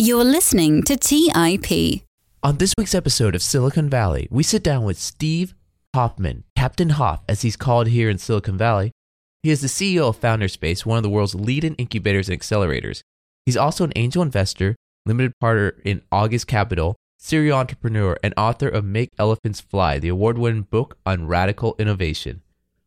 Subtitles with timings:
[0.00, 2.02] You're listening to TIP.
[2.44, 5.56] On this week's episode of Silicon Valley, we sit down with Steve
[5.92, 8.92] Hoffman, Captain Hoff, as he's called here in Silicon Valley.
[9.42, 13.00] He is the CEO of Founders Space, one of the world's leading incubators and accelerators.
[13.44, 18.84] He's also an angel investor, limited partner in August Capital, serial entrepreneur, and author of
[18.84, 22.42] Make Elephants Fly, the award winning book on radical innovation.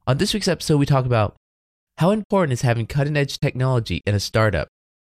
[0.07, 1.35] On this week's episode, we talk about
[1.97, 4.69] how important is having cutting edge technology in a startup?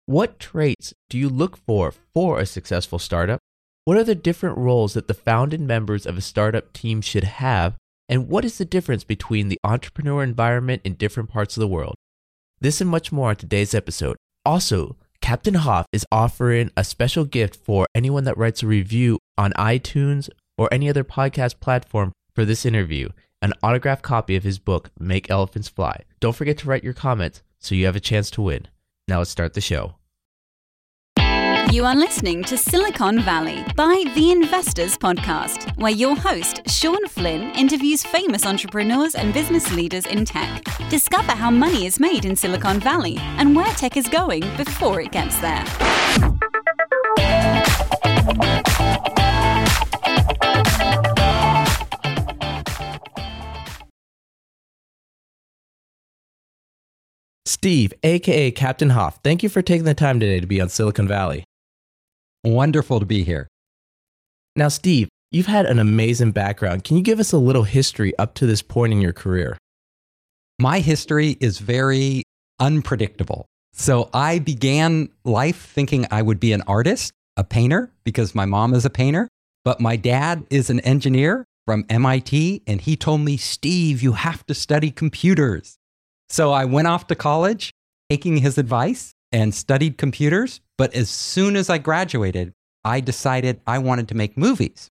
[0.07, 3.39] What traits do you look for for a successful startup?
[3.85, 7.77] What are the different roles that the founding members of a startup team should have?
[8.09, 11.95] And what is the difference between the entrepreneur environment in different parts of the world?
[12.61, 14.17] This and much more on today's episode.
[14.45, 19.53] Also, Captain Hoff is offering a special gift for anyone that writes a review on
[19.53, 23.09] iTunes or any other podcast platform for this interview
[23.41, 26.03] an autographed copy of his book, Make Elephants Fly.
[26.21, 28.69] Don't forget to write your comments so you have a chance to win.
[29.09, 29.97] Now let's start the show.
[31.71, 37.51] You are listening to Silicon Valley by The Investors Podcast, where your host, Shawn Flynn,
[37.53, 40.63] interviews famous entrepreneurs and business leaders in tech.
[40.91, 45.13] Discover how money is made in Silicon Valley and where tech is going before it
[45.13, 45.65] gets there.
[57.45, 61.09] Steve, aka Captain Hoff, thank you for taking the time today to be on Silicon
[61.09, 61.45] Valley.
[62.45, 63.49] Wonderful to be here.
[64.55, 66.85] Now, Steve, you've had an amazing background.
[66.85, 69.59] Can you give us a little history up to this point in your career?
[70.61, 72.23] My history is very
[72.61, 73.47] unpredictable.
[73.73, 78.73] So I began life thinking I would be an artist, a painter, because my mom
[78.75, 79.29] is a painter.
[79.65, 84.45] But my dad is an engineer from MIT, and he told me, Steve, you have
[84.47, 85.79] to study computers.
[86.33, 87.71] So I went off to college
[88.09, 90.61] taking his advice and studied computers.
[90.79, 94.89] But as soon as I graduated, I decided I wanted to make movies.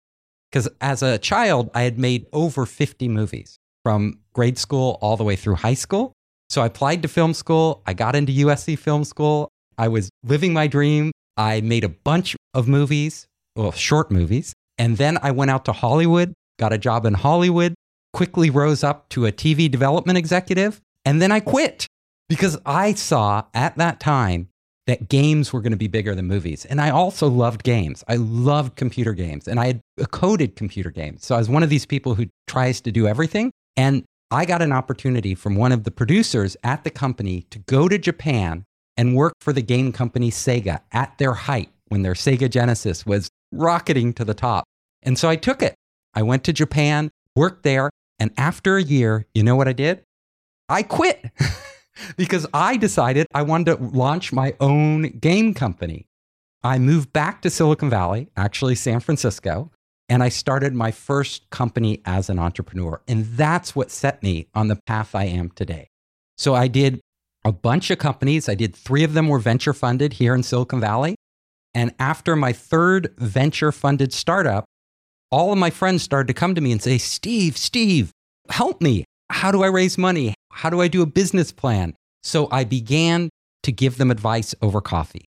[0.52, 5.24] Because as a child, I had made over 50 movies from grade school all the
[5.24, 6.12] way through high school.
[6.50, 7.84] So I applied to film school.
[7.86, 9.48] I got into USC Film School.
[9.78, 11.12] I was living my dream.
[11.38, 14.54] I made a bunch of movies, well, short movies.
[14.80, 17.76] And then I went out to Hollywood, got a job in Hollywood,
[18.12, 20.82] quickly rose up to a TV development executive.
[21.08, 21.88] And then I quit
[22.28, 24.50] because I saw at that time
[24.88, 26.66] that games were going to be bigger than movies.
[26.66, 28.04] And I also loved games.
[28.10, 29.82] I loved computer games and I had
[30.12, 31.26] coded computer games.
[31.26, 33.52] So I was one of these people who tries to do everything.
[33.78, 37.88] And I got an opportunity from one of the producers at the company to go
[37.88, 38.66] to Japan
[38.98, 43.30] and work for the game company Sega at their height when their Sega Genesis was
[43.54, 44.66] rocketing to the top.
[45.04, 45.74] And so I took it.
[46.16, 50.04] I went to Japan, worked there, and after a year, you know what I did?
[50.70, 51.32] I quit
[52.18, 56.08] because I decided I wanted to launch my own game company.
[56.64, 59.72] I moved back to Silicon Valley, actually San Francisco,
[60.10, 63.02] and I started my first company as an entrepreneur.
[63.08, 65.88] And that's what set me on the path I am today.
[66.38, 67.00] So I did
[67.46, 68.50] a bunch of companies.
[68.50, 71.16] I did three of them were venture funded here in Silicon Valley.
[71.74, 74.66] And after my third venture funded startup,
[75.32, 78.12] all of my friends started to come to me and say, Steve, Steve,
[78.50, 79.06] help me.
[79.30, 80.34] How do I raise money?
[80.58, 81.94] How do I do a business plan?
[82.24, 83.30] So I began
[83.62, 85.26] to give them advice over coffee.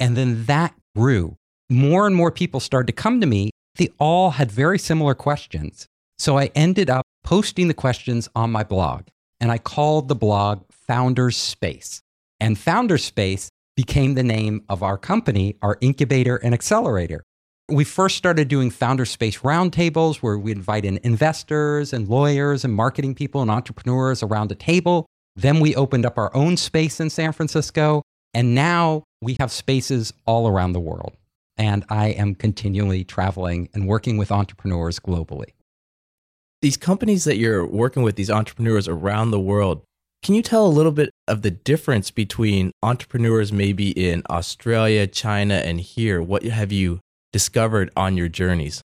[0.00, 1.36] And then that grew.
[1.70, 3.50] More and more people started to come to me.
[3.76, 5.86] They all had very similar questions.
[6.18, 9.02] So I ended up posting the questions on my blog.
[9.38, 12.00] And I called the blog Founders Space.
[12.40, 17.22] And Founders Space became the name of our company, our incubator and accelerator.
[17.70, 22.74] We first started doing founder space roundtables where we invite in investors and lawyers and
[22.74, 25.06] marketing people and entrepreneurs around a table.
[25.34, 28.02] Then we opened up our own space in San Francisco.
[28.34, 31.16] And now we have spaces all around the world.
[31.56, 35.52] And I am continually traveling and working with entrepreneurs globally.
[36.60, 39.84] These companies that you're working with, these entrepreneurs around the world,
[40.22, 45.54] can you tell a little bit of the difference between entrepreneurs maybe in Australia, China,
[45.54, 46.20] and here?
[46.20, 47.00] What have you
[47.34, 48.80] discovered on your journeys?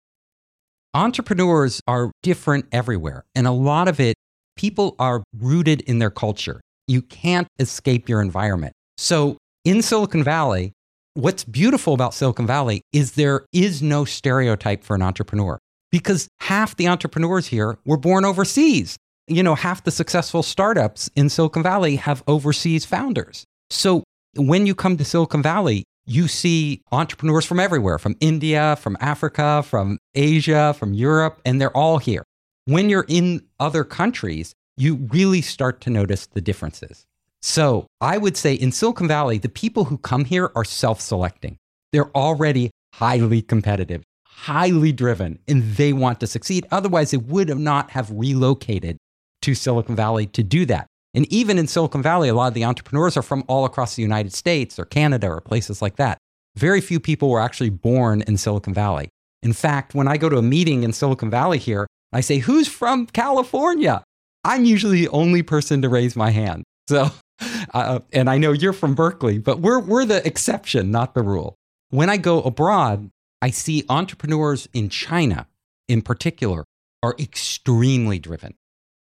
[0.94, 3.24] Entrepreneurs are different everywhere.
[3.34, 4.14] And a lot of it,
[4.56, 6.60] people are rooted in their culture.
[6.86, 8.72] You can't escape your environment.
[8.98, 10.70] So in Silicon Valley,
[11.14, 15.58] what's beautiful about Silicon Valley is there is no stereotype for an entrepreneur
[15.90, 18.96] because half the entrepreneurs here were born overseas.
[19.26, 23.42] You know, half the successful startups in Silicon Valley have overseas founders.
[23.70, 24.04] So
[24.36, 29.62] when you come to Silicon Valley, you see entrepreneurs from everywhere from India, from Africa,
[29.62, 32.22] from Asia, from Europe, and they're all here.
[32.64, 37.06] When you're in other countries, you really start to notice the differences.
[37.42, 41.58] So I would say in Silicon Valley, the people who come here are self selecting.
[41.92, 46.66] They're already highly competitive, highly driven, and they want to succeed.
[46.70, 48.96] Otherwise, they would not have relocated
[49.42, 50.86] to Silicon Valley to do that.
[51.16, 54.02] And even in Silicon Valley, a lot of the entrepreneurs are from all across the
[54.02, 56.18] United States or Canada or places like that.
[56.56, 59.08] Very few people were actually born in Silicon Valley.
[59.42, 62.68] In fact, when I go to a meeting in Silicon Valley here, I say, Who's
[62.68, 64.04] from California?
[64.44, 66.64] I'm usually the only person to raise my hand.
[66.88, 67.10] So,
[67.74, 71.56] uh, and I know you're from Berkeley, but we're, we're the exception, not the rule.
[71.88, 73.08] When I go abroad,
[73.40, 75.46] I see entrepreneurs in China
[75.88, 76.64] in particular
[77.02, 78.54] are extremely driven.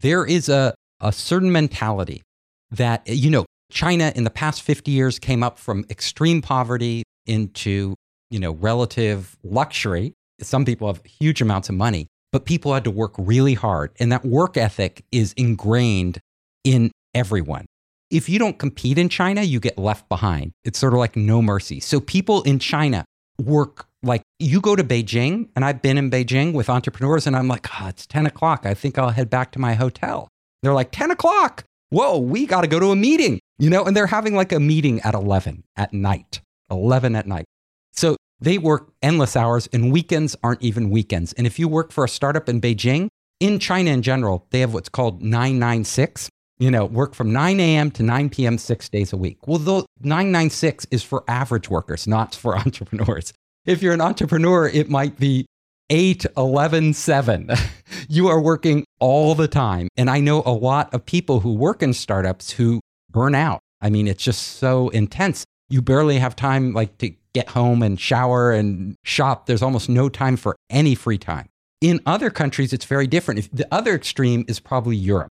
[0.02, 2.24] There is a, a certain mentality
[2.72, 7.94] that, you know, China in the past 50 years came up from extreme poverty into,
[8.32, 10.14] you know, relative luxury.
[10.42, 13.92] Some people have huge amounts of money but people had to work really hard.
[14.00, 16.20] And that work ethic is ingrained
[16.66, 17.66] in everyone.
[18.10, 20.52] If you don't compete in China, you get left behind.
[20.66, 21.80] It's sort of like no mercy.
[21.80, 23.06] So people in China
[23.40, 27.48] work like you go to Beijing, and I've been in Beijing with entrepreneurs, and I'm
[27.48, 28.66] like, oh, it's 10 o'clock.
[28.66, 30.28] I think I'll head back to my hotel.
[30.64, 31.66] They're like, 10 o'clock.
[31.90, 34.60] Whoa, we got to go to a meeting, you know, and they're having like a
[34.60, 37.46] meeting at 11 at night, 11 at night.
[37.92, 41.34] So they work endless hours, and weekends aren't even weekends.
[41.34, 44.74] And if you work for a startup in Beijing, in China in general, they have
[44.74, 46.30] what's called 996.
[46.60, 47.92] You know, work from 9 a.m.
[47.92, 48.58] to 9 p.m.
[48.58, 49.48] six days a week.
[49.48, 53.34] Well, the 996 is for average workers, not for entrepreneurs.
[53.66, 55.46] If you're an entrepreneur, it might be
[55.94, 57.52] 8, 11, 7.
[58.10, 59.90] you are working all the time.
[59.96, 62.82] And I know a lot of people who work in startups who
[63.12, 63.60] burn out.
[63.80, 65.46] I mean, it's just so intense.
[65.70, 69.46] You barely have time like to get home and shower and shop.
[69.46, 71.48] There's almost no time for any free time.
[71.80, 73.56] In other countries, it's very different.
[73.56, 75.30] The other extreme is probably Europe.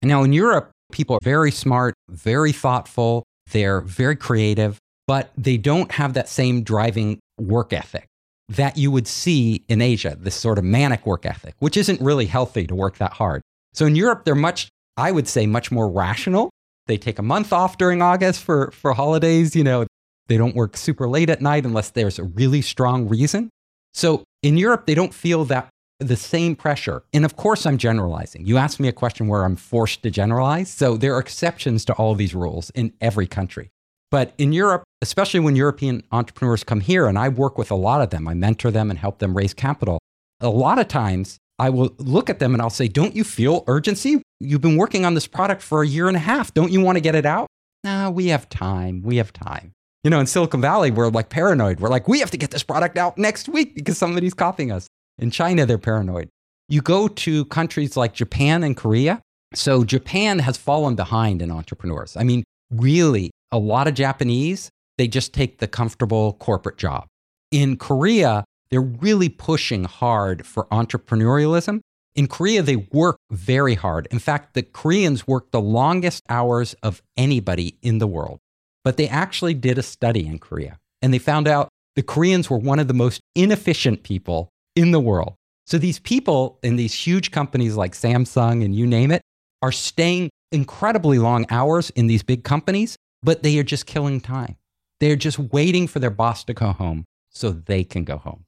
[0.00, 5.92] Now, in Europe, people are very smart, very thoughtful, they're very creative, but they don't
[5.92, 8.06] have that same driving work ethic
[8.48, 12.26] that you would see in Asia, this sort of manic work ethic, which isn't really
[12.26, 13.42] healthy to work that hard.
[13.74, 16.50] So in Europe, they're much, I would say, much more rational.
[16.86, 19.54] They take a month off during August for, for holidays.
[19.54, 19.86] You know,
[20.28, 23.50] they don't work super late at night unless there's a really strong reason.
[23.92, 25.68] So in Europe, they don't feel that
[26.00, 27.02] the same pressure.
[27.12, 28.46] And of course, I'm generalizing.
[28.46, 30.70] You asked me a question where I'm forced to generalize.
[30.70, 33.70] So there are exceptions to all these rules in every country.
[34.10, 38.00] But in Europe, especially when European entrepreneurs come here, and I work with a lot
[38.00, 39.98] of them, I mentor them and help them raise capital.
[40.40, 43.64] A lot of times I will look at them and I'll say, Don't you feel
[43.66, 44.22] urgency?
[44.40, 46.54] You've been working on this product for a year and a half.
[46.54, 47.48] Don't you want to get it out?
[47.84, 49.02] Nah, we have time.
[49.02, 49.72] We have time.
[50.04, 51.80] You know, in Silicon Valley, we're like paranoid.
[51.80, 54.86] We're like, we have to get this product out next week because somebody's copying us.
[55.18, 56.28] In China, they're paranoid.
[56.68, 59.20] You go to countries like Japan and Korea.
[59.54, 62.16] So Japan has fallen behind in entrepreneurs.
[62.16, 67.06] I mean, really, a lot of Japanese, they just take the comfortable corporate job.
[67.50, 71.80] In Korea, they're really pushing hard for entrepreneurialism.
[72.14, 74.08] In Korea, they work very hard.
[74.10, 78.38] In fact, the Koreans work the longest hours of anybody in the world.
[78.84, 82.58] But they actually did a study in Korea and they found out the Koreans were
[82.58, 85.34] one of the most inefficient people in the world.
[85.66, 89.22] So these people in these huge companies like Samsung and you name it
[89.62, 94.56] are staying incredibly long hours in these big companies, but they are just killing time.
[95.00, 98.44] They're just waiting for their boss to go home so they can go home.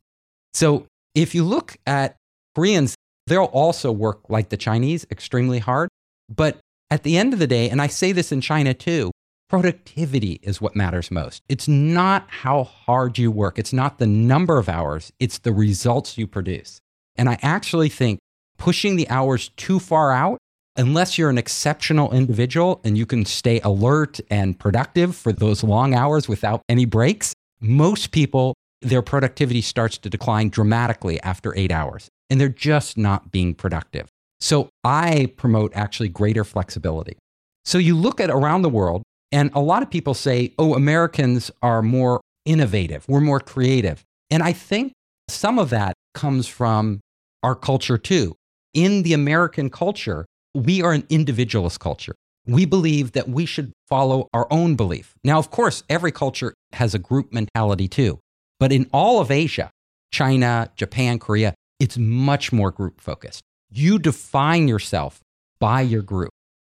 [0.53, 2.17] So if you look at
[2.55, 2.95] Koreans,
[3.27, 5.89] they'll also work like the Chinese extremely hard.
[6.29, 6.59] But
[6.91, 9.11] at the end of the day, and I say this in China too,
[9.49, 11.43] productivity is what matters most.
[11.49, 16.19] It's not how hard you work, it's not the number of hours, it's the results
[16.19, 16.81] you produce.
[17.17, 18.19] And I actually think
[18.59, 20.39] pushing the hours too far out,
[20.81, 25.95] unless you're an exceptional individual and you can stay alert and productive for those long
[25.95, 32.09] hours without any breaks, most people, their productivity starts to decline dramatically after eight hours,
[32.31, 34.09] and they're just not being productive.
[34.41, 37.19] So I promote actually greater flexibility.
[37.67, 41.51] So you look at around the world, and a lot of people say, oh, Americans
[41.61, 44.03] are more innovative, we're more creative.
[44.31, 44.93] And I think
[45.29, 47.01] some of that comes from
[47.43, 48.35] our culture too.
[48.73, 52.15] In the American culture, we are an individualist culture.
[52.47, 55.15] We believe that we should follow our own belief.
[55.23, 58.19] Now, of course, every culture has a group mentality too.
[58.59, 59.71] But in all of Asia,
[60.13, 63.43] China, Japan, Korea, it's much more group focused.
[63.71, 65.21] You define yourself
[65.61, 66.31] by your group.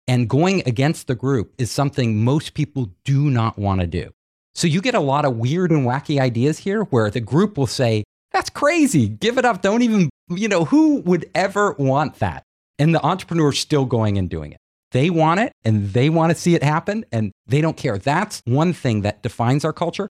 [0.08, 4.10] And going against the group is something most people do not want to do.
[4.54, 7.66] So you get a lot of weird and wacky ideas here where the group will
[7.66, 9.08] say, that's crazy.
[9.08, 9.62] Give it up.
[9.62, 12.42] Don't even, you know, who would ever want that?
[12.78, 14.58] And the entrepreneur's still going and doing it.
[14.92, 17.98] They want it and they want to see it happen and they don't care.
[17.98, 20.08] That's one thing that defines our culture.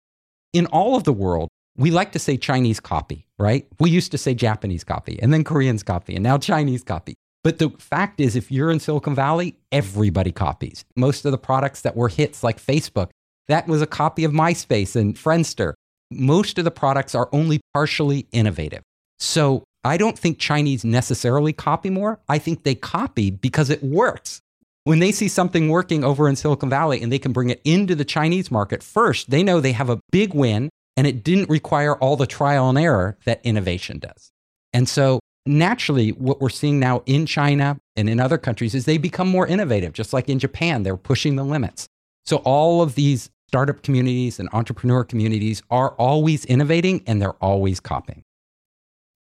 [0.53, 3.67] In all of the world, we like to say Chinese copy, right?
[3.79, 7.15] We used to say Japanese copy and then Koreans copy and now Chinese copy.
[7.45, 10.85] But the fact is, if you're in Silicon Valley, everybody copies.
[10.97, 13.11] Most of the products that were hits, like Facebook,
[13.49, 15.75] that was a copy of MySpace and Friendster.
[16.11, 18.83] Most of the products are only partially innovative.
[19.19, 22.19] So I don't think Chinese necessarily copy more.
[22.29, 24.41] I think they copy because it works.
[24.85, 27.95] When they see something working over in Silicon Valley and they can bring it into
[27.95, 31.97] the Chinese market first, they know they have a big win and it didn't require
[31.97, 34.31] all the trial and error that innovation does.
[34.73, 38.99] And so naturally, what we're seeing now in China and in other countries is they
[38.99, 41.87] become more innovative, just like in Japan, they're pushing the limits.
[42.25, 47.81] So all of these startup communities and entrepreneur communities are always innovating and they're always
[47.81, 48.23] copying.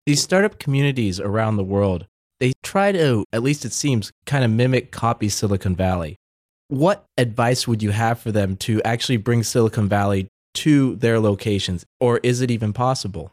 [0.06, 2.06] These startup communities around the world,
[2.38, 6.16] they try to, at least it seems, kind of mimic copy Silicon Valley.
[6.68, 11.84] What advice would you have for them to actually bring Silicon Valley to their locations,
[11.98, 13.32] or is it even possible?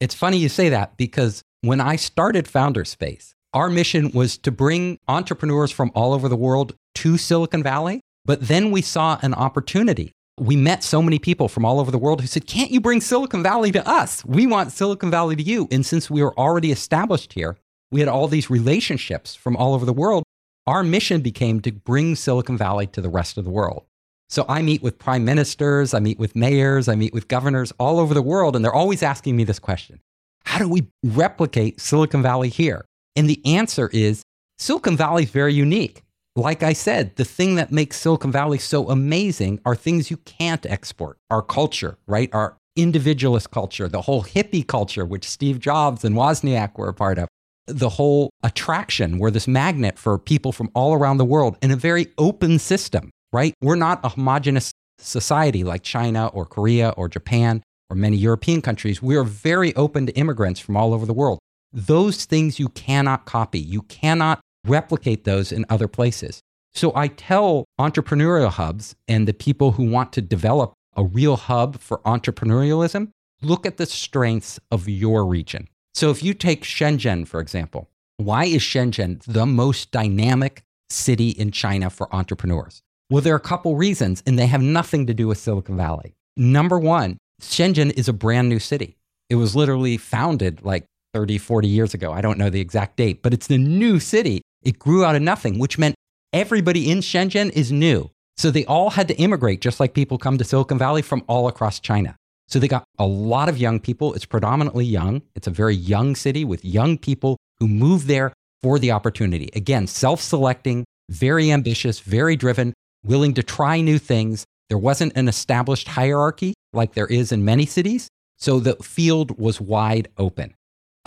[0.00, 4.50] It's funny you say that because when I started Founders Space, our mission was to
[4.50, 8.00] bring entrepreneurs from all over the world to Silicon Valley.
[8.24, 10.12] But then we saw an opportunity.
[10.40, 13.00] We met so many people from all over the world who said, Can't you bring
[13.00, 14.24] Silicon Valley to us?
[14.24, 15.68] We want Silicon Valley to you.
[15.70, 17.56] And since we were already established here,
[17.90, 20.24] we had all these relationships from all over the world.
[20.66, 23.84] Our mission became to bring Silicon Valley to the rest of the world.
[24.28, 27.98] So I meet with prime ministers, I meet with mayors, I meet with governors all
[27.98, 30.00] over the world, and they're always asking me this question
[30.44, 32.86] how do we replicate Silicon Valley here?
[33.16, 34.22] And the answer is
[34.56, 36.02] Silicon Valley is very unique.
[36.38, 40.64] Like I said, the thing that makes Silicon Valley so amazing are things you can't
[40.66, 42.30] export our culture, right?
[42.32, 47.18] Our individualist culture, the whole hippie culture, which Steve Jobs and Wozniak were a part
[47.18, 47.26] of,
[47.66, 51.76] the whole attraction, we're this magnet for people from all around the world in a
[51.76, 53.52] very open system, right?
[53.60, 59.02] We're not a homogenous society like China or Korea or Japan or many European countries,
[59.02, 61.40] we are very open to immigrants from all over the world.
[61.72, 63.58] Those things you cannot copy.
[63.58, 66.40] You cannot replicate those in other places.
[66.74, 71.80] So I tell entrepreneurial hubs and the people who want to develop a real hub
[71.80, 73.10] for entrepreneurialism,
[73.40, 75.68] look at the strengths of your region.
[75.94, 81.52] So if you take Shenzhen, for example, why is Shenzhen the most dynamic city in
[81.52, 82.82] China for entrepreneurs?
[83.10, 86.14] Well, there are a couple reasons, and they have nothing to do with Silicon Valley.
[86.36, 88.96] Number one, Shenzhen is a brand new city.
[89.30, 90.84] It was literally founded like
[91.14, 92.12] 30, 40 years ago.
[92.12, 94.42] I don't know the exact date, but it's the new city.
[94.68, 95.94] It grew out of nothing, which meant
[96.34, 98.10] everybody in Shenzhen is new.
[98.36, 101.48] So they all had to immigrate, just like people come to Silicon Valley from all
[101.48, 102.16] across China.
[102.48, 104.12] So they got a lot of young people.
[104.12, 105.22] It's predominantly young.
[105.34, 109.48] It's a very young city with young people who move there for the opportunity.
[109.54, 114.44] Again, self selecting, very ambitious, very driven, willing to try new things.
[114.68, 118.08] There wasn't an established hierarchy like there is in many cities.
[118.36, 120.52] So the field was wide open.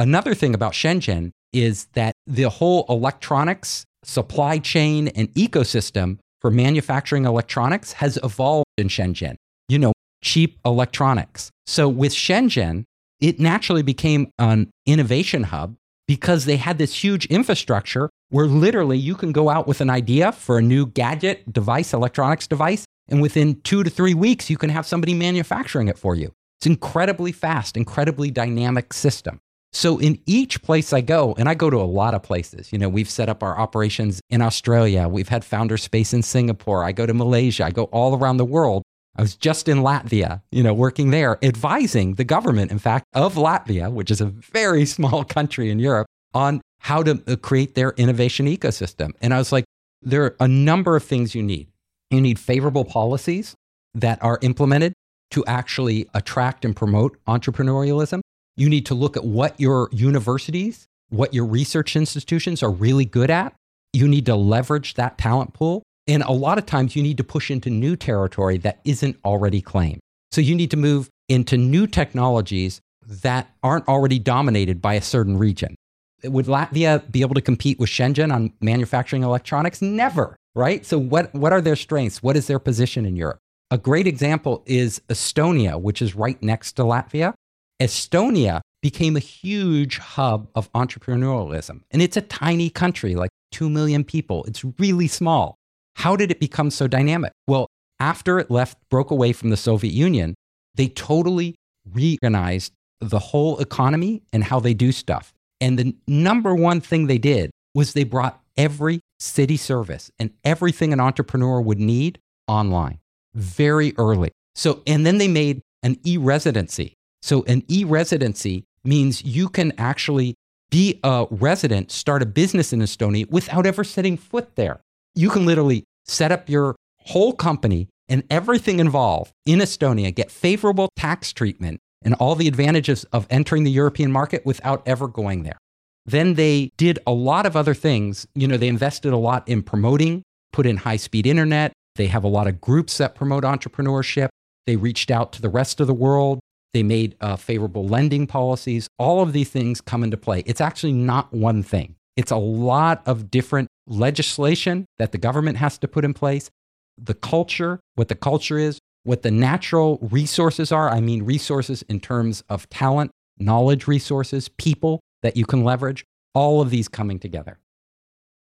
[0.02, 7.26] Another thing about Shenzhen is that the whole electronics supply chain and ecosystem for manufacturing
[7.26, 9.36] electronics has evolved in Shenzhen.
[9.70, 9.94] You know,
[10.24, 11.52] cheap electronics.
[11.68, 12.86] So with Shenzhen,
[13.20, 15.76] it naturally became an innovation hub
[16.08, 20.32] because they had this huge infrastructure where literally you can go out with an idea
[20.32, 24.72] for a new gadget, device, electronics device, and within two to three weeks, you can
[24.72, 26.34] have somebody manufacturing it for you.
[26.58, 29.40] It's incredibly fast, incredibly dynamic system.
[29.74, 32.78] So in each place I go, and I go to a lot of places, you
[32.78, 35.08] know, we've set up our operations in Australia.
[35.08, 36.84] We've had founder space in Singapore.
[36.84, 37.66] I go to Malaysia.
[37.66, 38.84] I go all around the world.
[39.16, 43.36] I was just in Latvia, you know, working there, advising the government, in fact, of
[43.36, 47.92] Latvia, which is a very small country in Europe, on how to uh, create their
[47.92, 49.12] innovation ecosystem.
[49.22, 49.66] And I was like,
[50.02, 51.68] there are a number of things you need.
[52.10, 53.56] You need favorable policies
[53.94, 54.94] that are implemented
[55.32, 58.22] to actually attract and promote entrepreneurialism.
[58.56, 63.30] You need to look at what your universities, what your research institutions are really good
[63.30, 63.54] at.
[63.94, 65.84] You need to leverage that talent pool.
[66.08, 69.62] And a lot of times you need to push into new territory that isn't already
[69.62, 70.00] claimed.
[70.32, 75.38] So you need to move into new technologies that aren't already dominated by a certain
[75.38, 75.76] region.
[76.24, 79.82] Would Latvia be able to compete with Shenzhen on manufacturing electronics?
[79.82, 80.86] Never right?
[80.86, 82.22] So, what, what are their strengths?
[82.22, 83.40] What is their position in Europe?
[83.70, 87.34] A great example is Estonia, which is right next to Latvia.
[87.82, 94.04] Estonia became a huge hub of entrepreneurialism, and it's a tiny country, like 2 million
[94.04, 94.44] people.
[94.46, 95.56] It's really small.
[95.96, 97.32] How did it become so dynamic?
[97.48, 97.68] Well,
[98.00, 100.36] after it left, broke away from the Soviet Union,
[100.76, 101.56] they totally
[101.92, 105.34] reorganized the whole economy and how they do stuff.
[105.60, 110.94] And the number one thing they did was they brought every city service and everything
[110.94, 113.00] an entrepreneur would need online
[113.34, 114.32] very early.
[114.54, 116.94] So, and then they made an e residency.
[117.22, 120.36] So an e-residency means you can actually
[120.70, 124.80] be a resident, start a business in Estonia without ever setting foot there.
[125.16, 126.76] You can literally set up your
[127.06, 133.04] whole company and everything involved in Estonia, get favorable tax treatment and all the advantages
[133.14, 135.58] of entering the European market without ever going there.
[136.06, 138.28] Then they did a lot of other things.
[138.34, 141.74] You know, they invested a lot in promoting, put in high speed internet.
[141.96, 144.30] They have a lot of groups that promote entrepreneurship.
[144.66, 146.40] They reached out to the rest of the world.
[146.74, 148.88] They made uh, favorable lending policies.
[148.98, 150.44] All of these things come into play.
[150.46, 155.78] It's actually not one thing, it's a lot of different legislation that the government has
[155.80, 156.50] to put in place,
[156.98, 160.90] the culture, what the culture is, what the natural resources are.
[160.90, 166.62] I mean, resources in terms of talent, knowledge resources, people that you can leverage, all
[166.62, 167.58] of these coming together.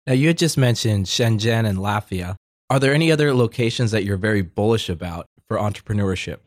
[0.06, 2.36] Now, you had just mentioned Shenzhen and Latvia.
[2.70, 6.38] Are there any other locations that you're very bullish about for entrepreneurship?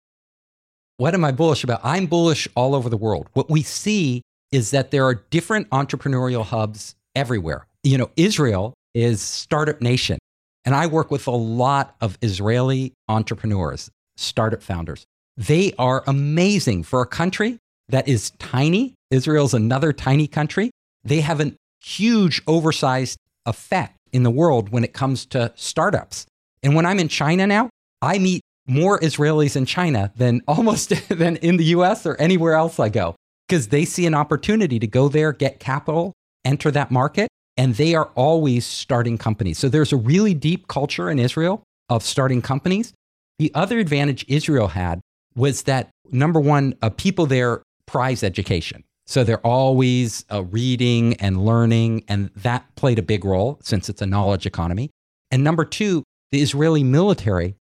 [1.00, 1.79] What am I bullish about?
[1.82, 3.29] I'm bullish all over the world.
[3.32, 7.68] What we see is that there are different entrepreneurial hubs everywhere.
[7.86, 10.20] You know, Israel is startup nation.
[10.65, 15.06] And I work with a lot of Israeli entrepreneurs, startup founders.
[15.38, 18.94] They are amazing for a country that is tiny.
[19.10, 20.70] Israel's another tiny country.
[21.06, 26.25] They have a huge oversized effect in the world when it comes to startups.
[26.62, 27.70] And when I'm in China now,
[28.01, 32.80] I meet more Israelis in China than almost than in the US or anywhere else
[32.80, 33.16] I go
[33.48, 36.14] because they see an opportunity to go there, get capital,
[36.46, 39.58] enter that market, and they are always starting companies.
[39.58, 42.94] So there's a really deep culture in Israel of starting companies.
[43.40, 45.02] The other advantage Israel had
[45.36, 48.84] was that number one, uh, people there prize education.
[49.08, 54.04] So they're always uh, reading and learning, and that played a big role since it's
[54.04, 54.92] a knowledge economy.
[55.32, 57.56] And number two, the Israeli military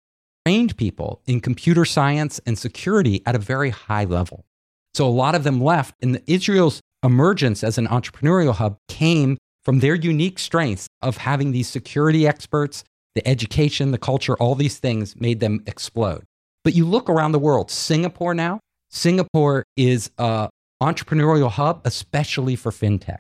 [0.48, 4.46] trained people in computer science and security at a very high level.
[4.94, 9.80] So a lot of them left, and Israel's emergence as an entrepreneurial hub came from
[9.80, 15.18] their unique strengths of having these security experts, the education, the culture, all these things
[15.18, 16.24] made them explode.
[16.64, 20.48] But you look around the world, Singapore now, Singapore is an
[20.82, 23.20] entrepreneurial hub, especially for fintech.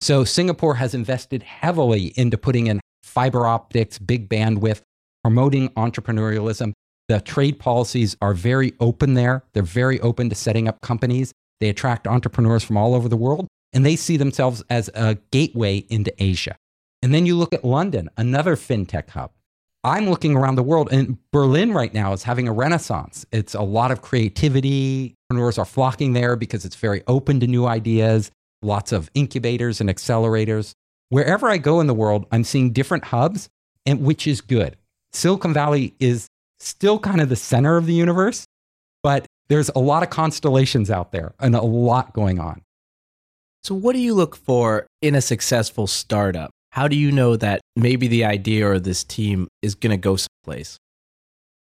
[0.00, 4.82] So Singapore has invested heavily into putting in fiber optics, big bandwidth,
[5.28, 6.72] promoting entrepreneurialism.
[7.08, 9.44] The trade policies are very open there.
[9.52, 11.34] They're very open to setting up companies.
[11.60, 15.84] They attract entrepreneurs from all over the world, and they see themselves as a gateway
[15.90, 16.56] into Asia.
[17.02, 19.32] And then you look at London, another fintech hub.
[19.84, 23.26] I'm looking around the world, and Berlin right now is having a renaissance.
[23.30, 25.14] It's a lot of creativity.
[25.30, 28.30] Entrepreneurs are flocking there because it's very open to new ideas,
[28.62, 30.72] lots of incubators and accelerators.
[31.10, 33.50] Wherever I go in the world, I'm seeing different hubs,
[33.84, 34.77] and which is good.
[35.12, 36.28] Silicon Valley is
[36.60, 38.44] still kind of the center of the universe,
[39.02, 42.62] but there's a lot of constellations out there and a lot going on.
[43.62, 46.50] So, what do you look for in a successful startup?
[46.70, 50.16] How do you know that maybe the idea or this team is going to go
[50.16, 50.78] someplace?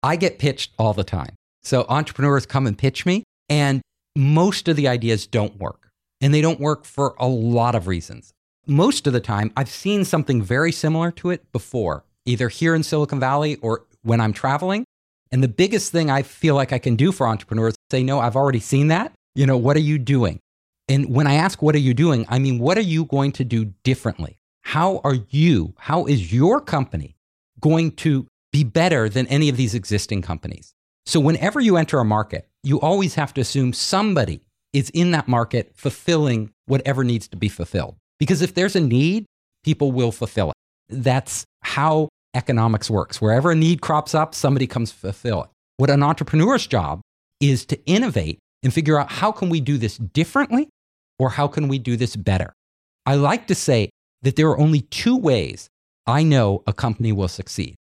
[0.03, 1.35] I get pitched all the time.
[1.63, 3.81] So, entrepreneurs come and pitch me, and
[4.17, 5.89] most of the ideas don't work.
[6.21, 8.33] And they don't work for a lot of reasons.
[8.67, 12.83] Most of the time, I've seen something very similar to it before either here in
[12.83, 14.85] Silicon Valley or when I'm traveling.
[15.33, 18.21] And the biggest thing I feel like I can do for entrepreneurs is say, no,
[18.21, 19.13] I've already seen that.
[19.35, 20.39] You know, what are you doing?
[20.89, 22.25] And when I ask, what are you doing?
[22.29, 24.39] I mean, what are you going to do differently?
[24.63, 27.17] How are you, how is your company
[27.61, 30.73] going to be better than any of these existing companies?
[31.07, 35.29] So, whenever you enter a market, you always have to assume somebody is in that
[35.29, 37.97] market fulfilling whatever needs to be fulfilled.
[38.19, 39.25] Because if there's a need,
[39.65, 40.55] people will fulfill it.
[40.91, 43.21] That's how economics works.
[43.21, 45.51] Wherever a need crops up, somebody comes to fulfill it.
[45.77, 47.01] What an entrepreneur's job
[47.41, 50.69] is to innovate and figure out how can we do this differently
[51.19, 52.53] or how can we do this better.
[53.07, 53.91] I like to say
[54.23, 55.69] that there are only two ways
[56.07, 57.77] I know a company will succeed.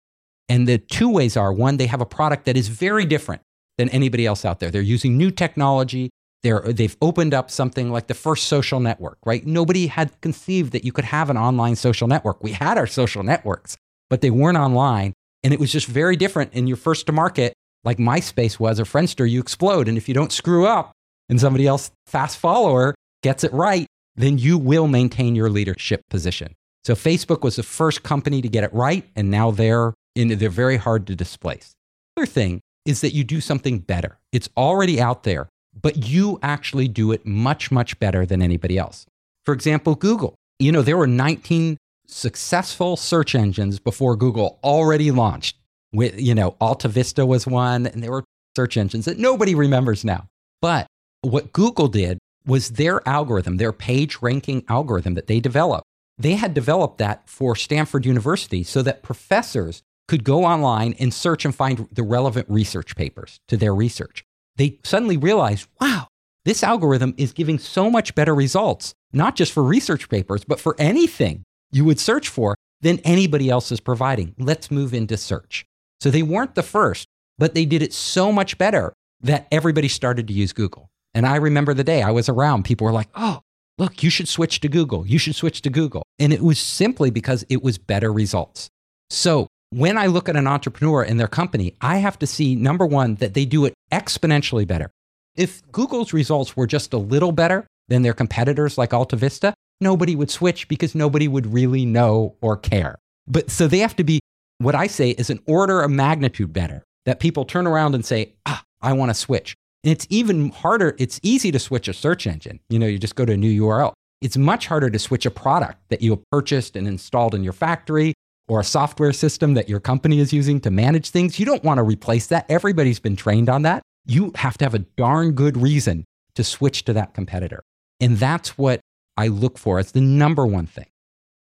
[0.50, 3.42] And the two ways are one, they have a product that is very different
[3.78, 4.72] than anybody else out there.
[4.72, 6.10] They're using new technology.
[6.44, 9.46] They're, they've opened up something like the first social network, right?
[9.46, 12.44] Nobody had conceived that you could have an online social network.
[12.44, 13.78] We had our social networks,
[14.10, 15.14] but they weren't online.
[15.44, 16.54] And it was just very different.
[16.54, 19.88] In your first to market, like MySpace was or Friendster, you explode.
[19.88, 20.92] And if you don't screw up
[21.30, 26.54] and somebody else, fast follower, gets it right, then you will maintain your leadership position.
[26.84, 30.50] So Facebook was the first company to get it right, and now they're in, they're
[30.50, 31.74] very hard to displace.
[32.16, 34.20] The other thing is that you do something better.
[34.32, 39.06] It's already out there, but you actually do it much, much better than anybody else.
[39.46, 40.36] For example, Google.
[40.60, 45.58] You know, there were 19 successful search engines before Google already launched.
[45.94, 48.24] With, you know, AltaVista was one, and there were
[48.56, 50.28] search engines that nobody remembers now.
[50.62, 50.88] But
[51.22, 55.84] what Google did was their algorithm, their page ranking algorithm that they developed.
[56.18, 61.46] They had developed that for Stanford University so that professors could go online and search
[61.46, 64.24] and find the relevant research papers to their research.
[64.56, 66.08] They suddenly realized, wow,
[66.46, 70.76] this algorithm is giving so much better results, not just for research papers, but for
[70.78, 74.36] anything you would search for than anybody else is providing.
[74.38, 75.66] Let's move into search.
[76.02, 80.28] So they weren't the first, but they did it so much better that everybody started
[80.28, 80.90] to use Google.
[81.14, 83.42] And I remember the day I was around, people were like, oh,
[83.78, 85.08] look, you should switch to Google.
[85.08, 86.04] You should switch to Google.
[86.20, 88.70] And it was simply because it was better results.
[89.10, 92.86] So when I look at an entrepreneur and their company, I have to see number
[92.86, 94.92] one, that they do it exponentially better.
[95.36, 100.30] If Google's results were just a little better than their competitors like AltaVista, nobody would
[100.30, 102.98] switch because nobody would really know or care.
[103.28, 104.20] But so they have to be
[104.60, 108.34] what I say is an order of magnitude better that people turn around and say,
[108.46, 109.56] ah, I want to switch.
[109.84, 110.96] And it's even harder.
[110.98, 112.60] It's easy to switch a search engine.
[112.70, 113.94] You know, you just go to a new URL.
[114.22, 117.54] It's much harder to switch a product that you have purchased and installed in your
[117.54, 118.14] factory
[118.48, 121.40] or a software system that your company is using to manage things.
[121.40, 122.46] You don't want to replace that.
[122.50, 123.84] Everybody's been trained on that.
[124.06, 127.62] You have to have a darn good reason to switch to that competitor.
[128.00, 128.82] And that's what
[129.18, 130.88] I look for as the number one thing.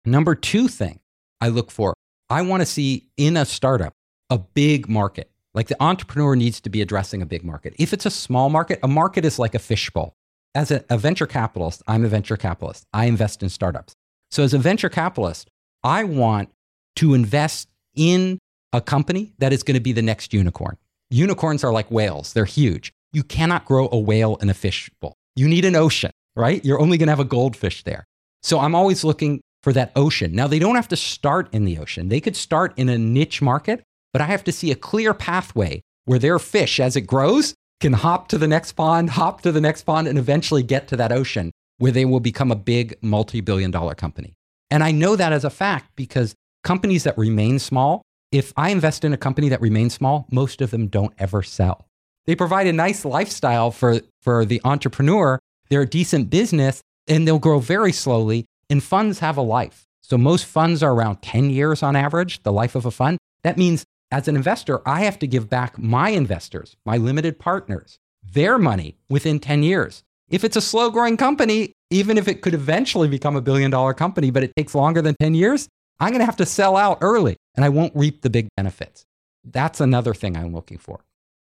[0.04, 1.00] Number two thing
[1.40, 1.94] I look for,
[2.30, 3.92] I want to see in a startup
[4.30, 5.30] a big market.
[5.54, 7.74] Like the entrepreneur needs to be addressing a big market.
[7.78, 10.14] If it's a small market, a market is like a fishbowl.
[10.54, 12.86] As a, a venture capitalist, I'm a venture capitalist.
[12.92, 13.94] I invest in startups.
[14.30, 15.48] So as a venture capitalist,
[15.82, 16.50] I want
[16.96, 18.38] to invest in
[18.72, 20.76] a company that is going to be the next unicorn.
[21.10, 22.92] Unicorns are like whales, they're huge.
[23.12, 25.14] You cannot grow a whale in a fishbowl.
[25.36, 26.64] You need an ocean, right?
[26.64, 28.04] You're only going to have a goldfish there.
[28.42, 30.32] So I'm always looking for that ocean.
[30.32, 33.42] Now, they don't have to start in the ocean, they could start in a niche
[33.42, 37.54] market, but I have to see a clear pathway where their fish, as it grows,
[37.80, 40.96] can hop to the next pond, hop to the next pond, and eventually get to
[40.96, 44.34] that ocean where they will become a big multi billion dollar company.
[44.70, 49.04] And I know that as a fact because companies that remain small, if I invest
[49.04, 51.86] in a company that remains small, most of them don't ever sell.
[52.26, 55.38] They provide a nice lifestyle for, for the entrepreneur.
[55.68, 58.46] They're a decent business and they'll grow very slowly.
[58.68, 59.86] And funds have a life.
[60.02, 63.18] So most funds are around 10 years on average, the life of a fund.
[63.42, 67.98] That means as an investor, I have to give back my investors, my limited partners,
[68.22, 70.02] their money within 10 years.
[70.28, 73.94] If it's a slow growing company, even if it could eventually become a billion dollar
[73.94, 76.98] company, but it takes longer than 10 years, I'm going to have to sell out
[77.00, 79.04] early and I won't reap the big benefits.
[79.44, 81.00] That's another thing I'm looking for.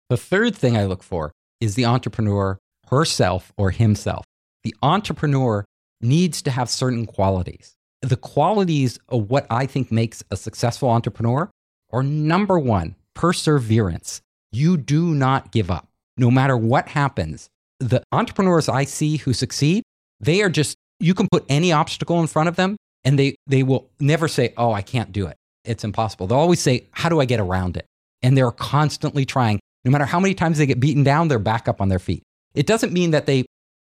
[0.08, 4.24] The third thing I look for is the entrepreneur herself or himself.
[4.64, 5.64] The entrepreneur
[6.00, 7.74] needs to have certain qualities.
[8.02, 11.50] The qualities of what I think makes a successful entrepreneur
[11.92, 14.20] are number one, perseverance.
[14.52, 15.88] You do not give up.
[16.16, 17.48] No matter what happens,
[17.80, 19.82] the entrepreneurs I see who succeed,
[20.20, 23.62] they are just, you can put any obstacle in front of them and they, they
[23.62, 25.36] will never say, Oh, I can't do it.
[25.64, 26.26] It's impossible.
[26.26, 27.86] They'll always say, How do I get around it?
[28.22, 29.60] And they're constantly trying.
[29.84, 32.22] No matter how many times they get beaten down, they're back up on their feet.
[32.56, 33.44] It doesn't mean that they,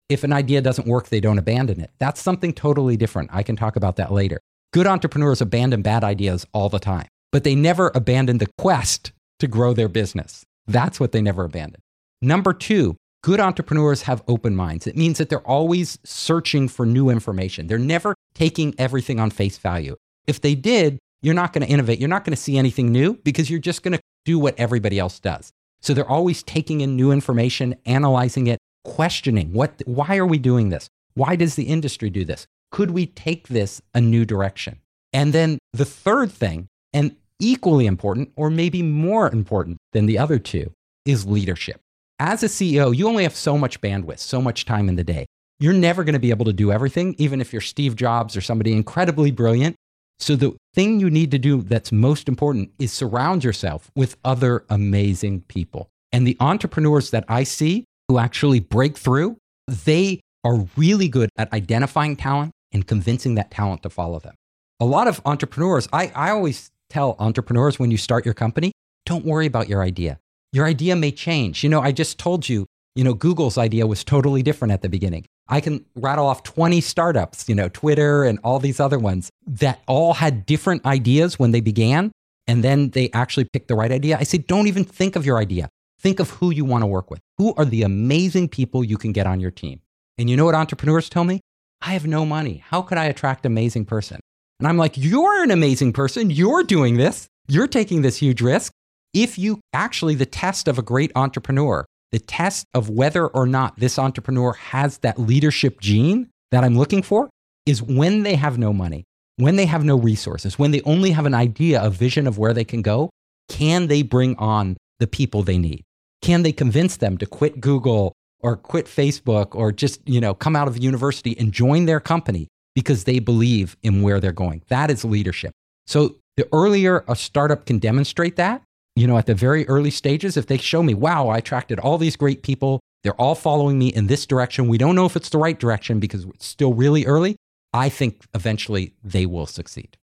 [0.09, 1.91] if an idea doesn't work, they don't abandon it.
[1.99, 3.31] That's something totally different.
[3.33, 4.39] I can talk about that later.
[4.73, 9.49] Good entrepreneurs abandon bad ideas all the time, but they never abandon the quest to
[9.49, 10.45] grow their business.
[10.69, 11.81] That's what they never abandon.
[12.23, 14.87] Number two, good entrepreneurs have open minds.
[14.87, 17.67] It means that they're always searching for new information.
[17.67, 19.97] They're never taking everything on face value.
[20.29, 21.99] If they did, you're not going to innovate.
[21.99, 24.99] You're not going to see anything new because you're just going to do what everybody
[24.99, 25.51] else does.
[25.81, 30.69] So they're always taking in new information, analyzing it, questioning what why are we doing
[30.69, 30.89] this?
[31.15, 32.47] Why does the industry do this?
[32.71, 34.81] Could we take this a new direction?
[35.13, 40.39] And then the third thing, and equally important or maybe more important than the other
[40.39, 40.73] two,
[41.05, 41.81] is leadership.
[42.19, 45.27] As a CEO, you only have so much bandwidth, so much time in the day.
[45.59, 48.41] You're never going to be able to do everything, even if you're Steve Jobs or
[48.41, 49.77] somebody incredibly brilliant.
[50.21, 54.65] So, the thing you need to do that's most important is surround yourself with other
[54.69, 55.89] amazing people.
[56.13, 61.53] And the entrepreneurs that I see who actually break through, they are really good at
[61.53, 64.35] identifying talent and convincing that talent to follow them.
[64.79, 68.73] A lot of entrepreneurs, I, I always tell entrepreneurs when you start your company,
[69.07, 70.19] don't worry about your idea.
[70.53, 71.63] Your idea may change.
[71.63, 74.89] You know, I just told you, you know, Google's idea was totally different at the
[74.89, 75.25] beginning.
[75.51, 79.83] I can rattle off 20 startups, you know, Twitter and all these other ones that
[79.89, 82.13] all had different ideas when they began.
[82.47, 84.17] And then they actually picked the right idea.
[84.19, 85.69] I say, don't even think of your idea.
[85.99, 87.21] Think of who you want to work with.
[87.39, 89.81] Who are the amazing people you can get on your team?
[90.19, 91.41] And you know what entrepreneurs tell me?
[91.83, 92.63] I have no money.
[92.67, 94.21] How could I attract an amazing person?
[94.61, 96.31] And I'm like, you're an amazing person.
[96.31, 97.27] You're doing this.
[97.49, 98.73] You're taking this huge risk.
[99.13, 103.79] If you actually, the test of a great entrepreneur the test of whether or not
[103.79, 107.31] this entrepreneur has that leadership gene that I'm looking for
[107.67, 109.05] is when they have no money,
[109.37, 112.53] when they have no resources, when they only have an idea, a vision of where
[112.53, 113.11] they can go,
[113.49, 115.83] can they bring on the people they need?
[116.23, 120.57] Can they convince them to quit Google or quit Facebook or just, you know, come
[120.57, 124.63] out of university and join their company because they believe in where they're going?
[124.69, 125.53] That is leadership.
[125.87, 128.63] So the earlier a startup can demonstrate that,
[128.97, 131.99] you know, at the very early stages, if they show me, wow, I attracted all
[131.99, 134.69] these great people, they're all following me in this direction.
[134.69, 137.37] We don't know if it's the right direction because it's still really early.
[137.73, 139.97] I think eventually they will succeed.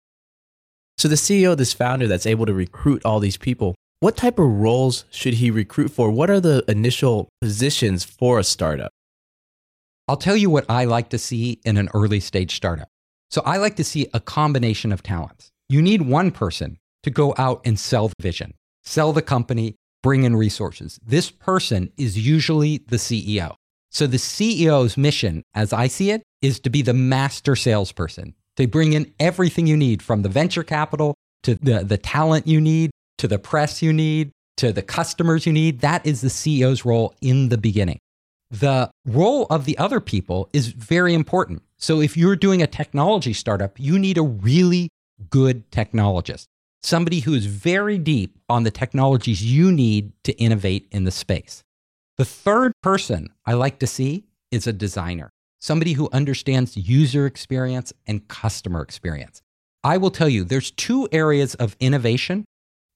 [0.97, 4.47] So the CEO, this founder that's able to recruit all these people, what type of
[4.47, 6.09] roles should he recruit for?
[6.09, 8.91] What are the initial positions for a startup?
[10.07, 12.87] I'll tell you what I like to see in an early stage startup.
[13.29, 15.51] So I like to see a combination of talents.
[15.67, 18.53] You need one person to go out and sell the vision,
[18.87, 20.99] sell the company, bring in resources.
[21.05, 23.55] This person is usually the CEO.
[23.91, 28.33] So the CEO's mission, as I see it, is to be the master salesperson.
[28.55, 32.61] They bring in everything you need from the venture capital to the, the talent you
[32.61, 35.81] need, to the press you need, to the customers you need.
[35.81, 37.99] That is the CEO's role in the beginning.
[38.49, 41.61] The role of the other people is very important.
[41.77, 44.89] So if you're doing a technology startup, you need a really
[45.29, 46.45] good technologist,
[46.87, 51.61] somebody who is very deep on the technologies you need to innovate in the space.
[52.17, 57.91] The third person I like to see is a designer, somebody who understands user experience
[58.07, 59.41] and customer experience.
[59.83, 62.45] I will tell you, there's two areas of innovation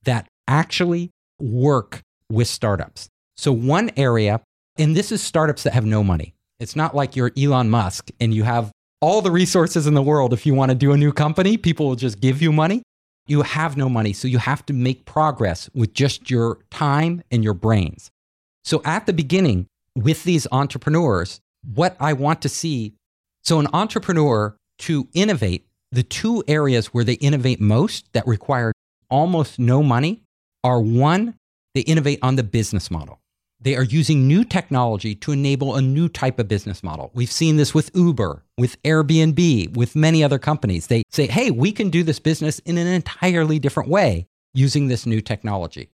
[0.04, 3.10] that actually work with startups.
[3.36, 4.42] So, one area,
[4.78, 6.34] and this is startups that have no money.
[6.62, 10.32] It's not like you're Elon Musk and you have all the resources in the world.
[10.32, 12.84] If you want to do a new company, people will just give you money.
[13.28, 14.14] You have no money.
[14.14, 18.10] So, you have to make progress with just your time and your brains.
[18.64, 22.96] So, at the beginning, with these entrepreneurs, what I want to see
[23.44, 28.72] so, an entrepreneur to innovate, the two areas where they innovate most that require
[29.10, 30.22] almost no money
[30.64, 31.36] are one,
[31.74, 33.20] they innovate on the business model.
[33.64, 37.12] They are using new technology to enable a new type of business model.
[37.14, 40.88] We've seen this with Uber, with Airbnb, with many other companies.
[40.88, 45.06] They say, hey, we can do this business in an entirely different way using this
[45.06, 45.92] new technology.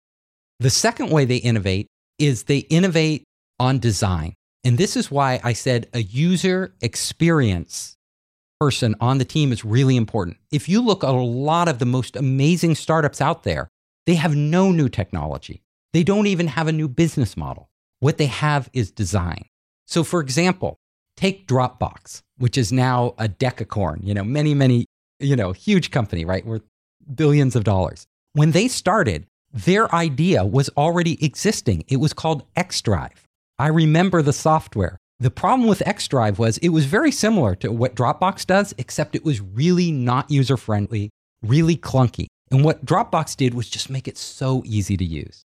[0.59, 1.87] The second way they innovate
[2.19, 3.23] is they innovate
[3.59, 4.35] on design.
[4.63, 7.97] And this is why I said a user experience
[8.59, 10.37] person on the team is really important.
[10.51, 13.67] If you look at a lot of the most amazing startups out there,
[14.05, 15.61] they have no new technology.
[15.95, 17.69] They don't even have a new business model.
[18.01, 19.45] What they have is design.
[19.87, 20.75] So, for example,
[21.15, 24.87] take Dropbox, which is now a decacorn, you know, many, many,
[25.21, 26.45] you know, huge company, right?
[26.45, 26.63] Worth
[27.13, 28.07] billions of dollars.
[28.33, 31.85] When they started, their idea was already existing.
[31.87, 33.23] It was called xDrive.
[33.57, 34.97] I remember the software.
[35.21, 39.23] The problem with xDrive was it was very similar to what Dropbox does, except it
[39.23, 41.09] was really not user friendly,
[41.41, 42.25] really clunky.
[42.51, 45.44] And what Dropbox did was just make it so easy to use.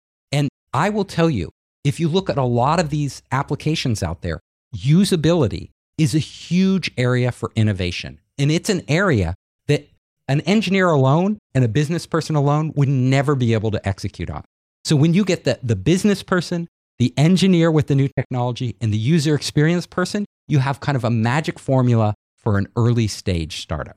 [0.73, 1.51] I will tell you,
[1.85, 4.41] if you look at a lot of these applications out there,
[4.75, 8.21] usability is a huge area for innovation.
[8.39, 9.35] And it's an area
[9.67, 9.89] that
[10.29, 14.45] an engineer alone and a business person alone would never be able to execute on.
[14.85, 18.93] So when you get the, the business person the engineer with the new technology and
[18.93, 23.61] the user experience person, you have kind of a magic formula for an early stage
[23.61, 23.97] startup.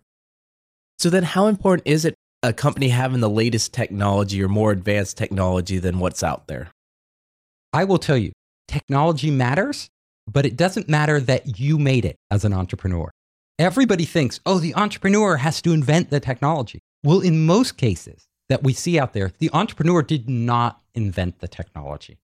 [1.00, 5.18] So then how important is it a company having the latest technology or more advanced
[5.18, 6.70] technology than what's out there?
[7.74, 8.32] I will tell you,
[8.68, 9.90] technology matters,
[10.32, 13.12] but it doesn't matter that you made it as an entrepreneur.
[13.60, 16.80] Everybody thinks, oh, the entrepreneur has to invent the technology.
[17.04, 21.48] Well, in most cases that we see out there, the entrepreneur did not invent the
[21.48, 22.18] technology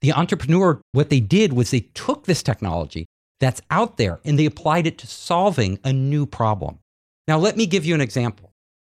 [0.00, 3.06] the entrepreneur, what they did was they took this technology
[3.38, 6.78] that's out there and they applied it to solving a new problem.
[7.28, 8.49] Now, let me give you an example.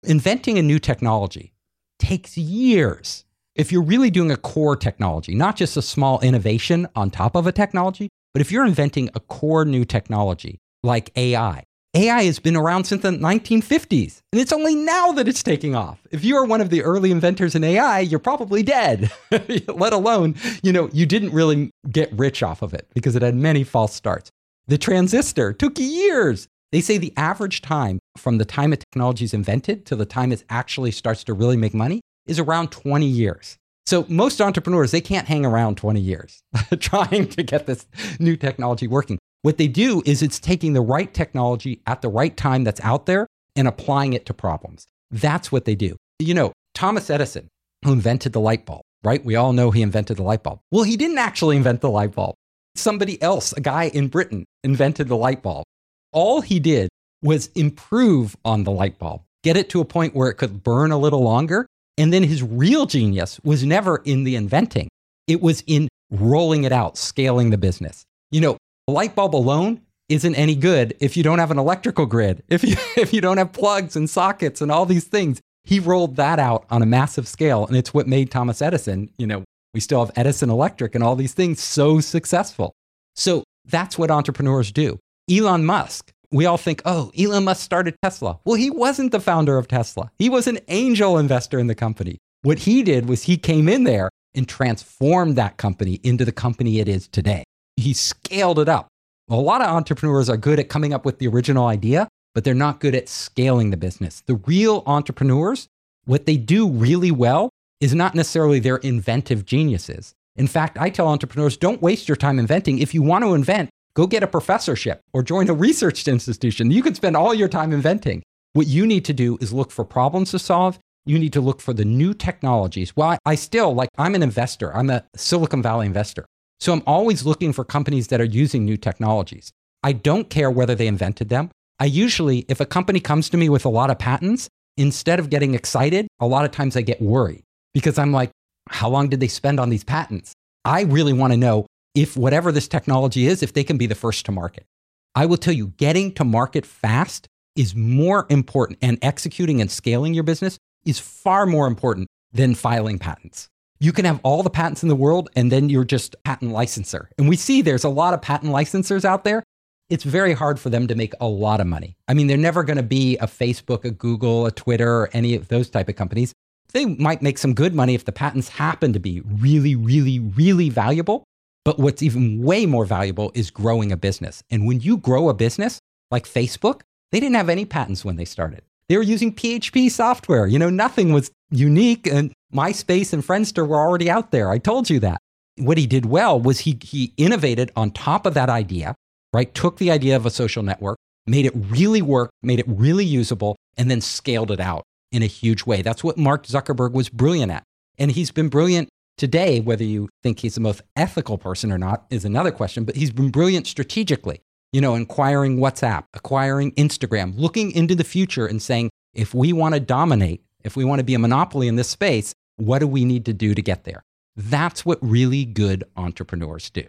[0.08, 1.52] Inventing a new technology
[2.00, 3.26] takes years.
[3.56, 7.46] If you're really doing a core technology, not just a small innovation on top of
[7.46, 12.56] a technology, but if you're inventing a core new technology like AI, AI has been
[12.56, 16.00] around since the 1950s, and it's only now that it's taking off.
[16.10, 19.12] If you are one of the early inventors in AI, you're probably dead,
[19.68, 23.36] let alone, you know, you didn't really get rich off of it because it had
[23.36, 24.32] many false starts.
[24.68, 26.48] The transistor took years.
[26.72, 30.32] They say the average time from the time a technology is invented to the time
[30.32, 33.58] it actually starts to really make money is around 20 years.
[33.86, 36.42] So most entrepreneurs, they can't hang around 20 years
[36.80, 37.86] trying to get this
[38.20, 39.18] new technology working.
[39.44, 43.06] What they do is it's taking the right technology at the right time that's out
[43.06, 44.88] there and applying it to problems.
[45.10, 45.96] That's what they do.
[46.20, 47.48] You know, Thomas Edison,
[47.86, 49.24] who invented the light bulb, right?
[49.24, 50.60] We all know he invented the light bulb.
[50.70, 52.36] Well, he didn't actually invent the light bulb.
[52.76, 55.64] Somebody else, a guy in Britain, invented the light bulb.
[56.12, 56.90] All he did
[57.22, 60.92] was improve on the light bulb, get it to a point where it could burn
[60.92, 61.66] a little longer.
[61.98, 64.88] And then his real genius was never in the inventing,
[65.28, 68.04] it was in rolling it out, scaling the business.
[68.32, 72.06] You know, a light bulb alone isn't any good if you don't have an electrical
[72.06, 75.42] grid, if you, if you don't have plugs and sockets and all these things.
[75.64, 77.66] He rolled that out on a massive scale.
[77.68, 79.44] And it's what made Thomas Edison, you know,
[79.74, 82.72] we still have Edison Electric and all these things so successful.
[83.16, 84.98] So that's what entrepreneurs do.
[85.30, 88.40] Elon Musk, we all think, oh, Elon Musk started Tesla.
[88.46, 92.18] Well, he wasn't the founder of Tesla, he was an angel investor in the company.
[92.44, 96.80] What he did was he came in there and transformed that company into the company
[96.80, 97.44] it is today.
[97.76, 98.88] He scaled it up.
[99.30, 102.54] A lot of entrepreneurs are good at coming up with the original idea, but they're
[102.54, 104.22] not good at scaling the business.
[104.28, 105.68] The real entrepreneurs,
[106.06, 107.50] what they do really well
[107.82, 110.14] is not necessarily their inventive geniuses.
[110.38, 112.80] In fact, I tell entrepreneurs don't waste your time inventing.
[112.80, 116.70] If you want to invent, go get a professorship or join a research institution.
[116.70, 118.22] You can spend all your time inventing.
[118.54, 120.78] What you need to do is look for problems to solve.
[121.08, 122.96] You need to look for the new technologies.
[122.96, 126.28] Well, I still like, I'm an investor, I'm a Silicon Valley investor.
[126.60, 129.52] So I'm always looking for companies that are using new technologies.
[129.82, 131.50] I don't care whether they invented them.
[131.80, 135.32] I usually, if a company comes to me with a lot of patents, instead of
[135.32, 137.42] getting excited, a lot of times I get worried
[137.74, 138.30] because I'm like,
[138.70, 140.34] how long did they spend on these patents?
[140.66, 141.66] I really want to know
[141.98, 144.68] if whatever this technology is, if they can be the first to market.
[145.16, 150.14] I will tell you, getting to market fast is more important, and executing and scaling
[150.14, 153.50] your business is far more important than filing patents.
[153.80, 157.10] You can have all the patents in the world, and then you're just patent licensor.
[157.18, 159.42] And we see there's a lot of patent licensors out there.
[159.90, 161.98] It's very hard for them to make a lot of money.
[162.08, 165.34] I mean, they're never going to be a Facebook, a Google, a Twitter, or any
[165.34, 166.32] of those type of companies.
[166.74, 170.70] They might make some good money if the patents happen to be really, really, really
[170.70, 171.24] valuable.
[171.68, 174.42] But what's even way more valuable is growing a business.
[174.50, 178.24] And when you grow a business like Facebook, they didn't have any patents when they
[178.24, 178.62] started.
[178.88, 180.48] They were using PHP software.
[180.48, 184.50] You know, nothing was unique and MySpace and Friendster were already out there.
[184.50, 185.20] I told you that.
[185.58, 188.96] What he did well was he, he innovated on top of that idea,
[189.34, 189.54] right?
[189.54, 193.58] Took the idea of a social network, made it really work, made it really usable,
[193.76, 195.82] and then scaled it out in a huge way.
[195.82, 197.64] That's what Mark Zuckerberg was brilliant at.
[197.98, 199.60] And he's been brilliant today.
[199.60, 203.12] Whether you think he's the most ethical person or not is another question, but he's
[203.12, 204.42] been brilliant strategically.
[204.74, 209.74] You know, acquiring WhatsApp, acquiring Instagram, looking into the future and saying, if we want
[209.74, 213.06] to dominate, if we want to be a monopoly in this space, what do we
[213.06, 214.04] need to do to get there?
[214.36, 216.84] That's what really good entrepreneurs do.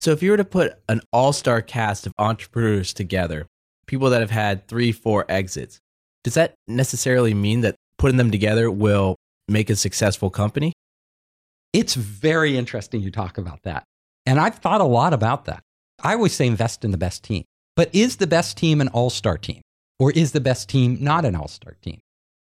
[0.00, 3.46] So, if you were to put an all star cast of entrepreneurs together,
[3.86, 5.80] people that have had three, four exits,
[6.22, 9.16] does that necessarily mean that putting them together will
[9.48, 10.72] make a successful company?
[11.78, 13.84] It's very interesting you talk about that.
[14.26, 15.62] And I've thought a lot about that.
[16.02, 17.44] I always say invest in the best team.
[17.76, 19.60] But is the best team an all star team?
[20.00, 22.00] Or is the best team not an all star team?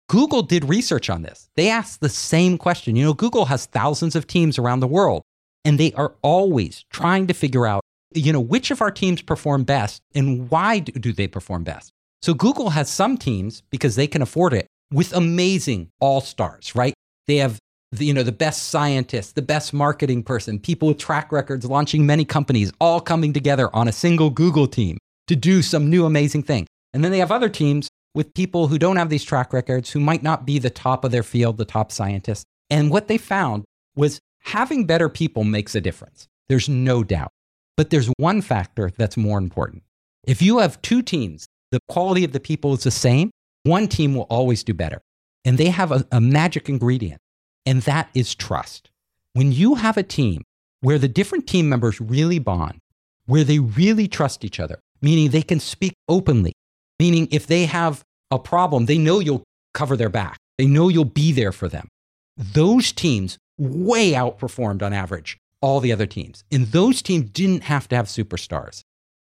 [0.09, 1.51] Google did research on this.
[1.55, 2.97] They asked the same question.
[2.97, 5.21] You know, Google has thousands of teams around the world,
[5.67, 7.83] and they are always trying to figure out,
[8.15, 11.93] you know, which of our teams perform best and why do they perform best.
[12.23, 16.95] So Google has some teams because they can afford it with amazing all stars, right?
[17.27, 17.59] They have
[17.93, 22.07] the, you know the best scientists, the best marketing person, people with track records launching
[22.07, 26.43] many companies, all coming together on a single Google team to do some new amazing
[26.43, 26.67] thing.
[26.93, 30.01] And then they have other teams with people who don't have these track records, who
[30.01, 32.45] might not be the top of their field, the top scientists.
[32.69, 36.27] And what they found was having better people makes a difference.
[36.49, 37.31] There's no doubt.
[37.77, 39.83] But there's one factor that's more important.
[40.27, 43.31] If you have two teams, the quality of the people is the same,
[43.63, 45.01] one team will always do better.
[45.45, 47.21] And they have a, a magic ingredient,
[47.67, 48.91] and that is trust.
[49.33, 50.43] When you have a team
[50.81, 52.79] where the different team members really bond,
[53.27, 56.53] where they really trust each other, meaning they can speak openly,
[57.01, 59.43] Meaning, if they have a problem, they know you'll
[59.73, 61.89] cover their back, they know you'll be there for them.
[62.37, 66.45] Those teams way outperformed on average all the other teams.
[66.53, 68.83] And those teams didn't have to have superstars.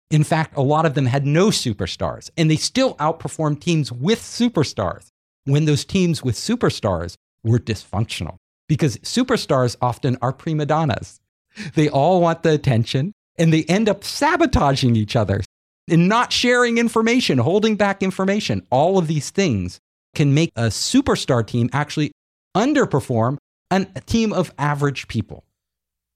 [0.10, 4.22] In fact, a lot of them had no superstars, and they still outperformed teams with
[4.22, 5.10] superstars
[5.46, 7.14] when those teams with superstars
[7.44, 8.36] were dysfunctional.
[8.68, 11.20] Because superstars often are prima donnas.
[11.76, 15.42] They all want the attention, and they end up sabotaging each other
[15.90, 18.66] and not sharing information, holding back information.
[18.70, 19.80] All of these things
[20.16, 22.12] can make a superstar team actually
[22.56, 23.38] underperform
[23.72, 25.44] a team of average people.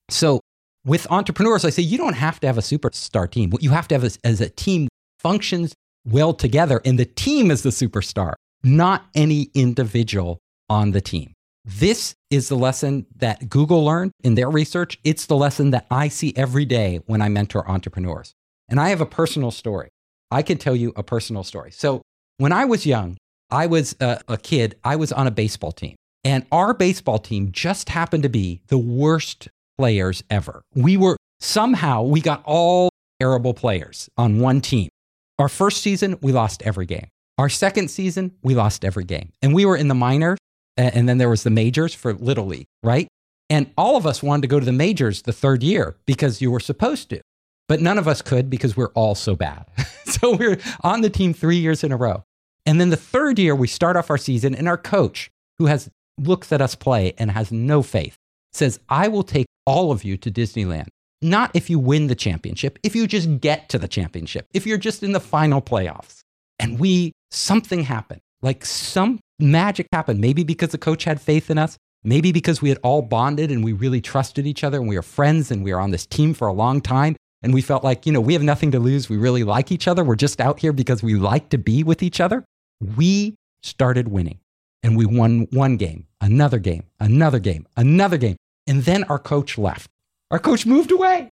[0.09, 0.39] So,
[0.85, 3.51] with entrepreneurs, I say you don't have to have a superstar team.
[3.51, 4.87] What you have to have is, is a team
[5.19, 5.73] functions
[6.05, 10.39] well together, and the team is the superstar, not any individual
[10.71, 11.33] on the team.
[11.65, 14.97] This is the lesson that Google learned in their research.
[15.03, 18.33] It's the lesson that I see every day when I mentor entrepreneurs.
[18.69, 19.89] And I have a personal story.
[20.31, 21.71] I can tell you a personal story.
[21.71, 22.01] So,
[22.37, 23.17] when I was young,
[23.51, 25.95] I was a, a kid, I was on a baseball team.
[26.23, 30.61] And our baseball team just happened to be the worst players ever.
[30.73, 34.89] We were somehow, we got all terrible players on one team.
[35.37, 37.07] Our first season, we lost every game.
[37.37, 39.33] Our second season, we lost every game.
[39.41, 40.37] And we were in the minors,
[40.77, 43.07] and then there was the majors for Little League, right?
[43.49, 46.51] And all of us wanted to go to the majors the third year because you
[46.51, 47.21] were supposed to.
[47.67, 49.65] But none of us could because we're all so bad.
[50.05, 52.23] so we're on the team three years in a row.
[52.65, 55.89] And then the third year, we start off our season, and our coach, who has
[56.17, 58.15] looks at us play and has no faith,
[58.53, 60.87] says, I will take all of you to Disneyland.
[61.21, 64.77] Not if you win the championship, if you just get to the championship, if you're
[64.77, 66.21] just in the final playoffs.
[66.59, 70.19] And we, something happened, like some magic happened.
[70.19, 73.63] Maybe because the coach had faith in us, maybe because we had all bonded and
[73.63, 76.33] we really trusted each other and we were friends and we were on this team
[76.33, 77.15] for a long time.
[77.43, 79.09] And we felt like, you know, we have nothing to lose.
[79.09, 80.03] We really like each other.
[80.03, 82.45] We're just out here because we like to be with each other.
[82.79, 84.39] We started winning
[84.83, 88.37] and we won one game, another game, another game, another game.
[88.67, 89.89] And then our coach left.
[90.29, 91.29] Our coach moved away.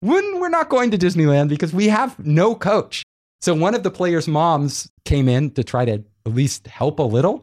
[0.00, 3.04] When we're not going to Disneyland because we have no coach.
[3.40, 7.02] So one of the players' moms came in to try to at least help a
[7.02, 7.42] little,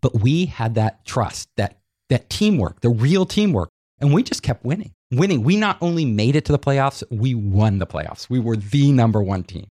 [0.00, 1.78] but we had that trust, that
[2.10, 3.70] that teamwork, the real teamwork,
[4.00, 4.92] and we just kept winning.
[5.10, 5.42] Winning.
[5.42, 8.28] We not only made it to the playoffs, we won the playoffs.
[8.28, 9.66] We were the number 1 team.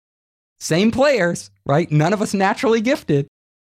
[0.60, 1.92] Same players, right?
[1.92, 3.28] None of us naturally gifted,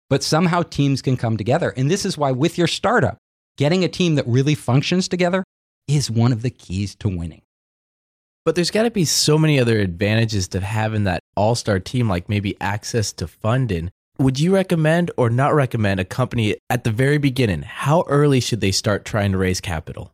[0.08, 1.72] but somehow teams can come together.
[1.76, 3.18] And this is why, with your startup,
[3.58, 5.44] getting a team that really functions together
[5.86, 7.42] is one of the keys to winning.
[8.44, 12.08] But there's got to be so many other advantages to having that all star team,
[12.08, 13.90] like maybe access to funding.
[14.20, 17.62] Would you recommend or not recommend a company at the very beginning?
[17.62, 20.12] How early should they start trying to raise capital?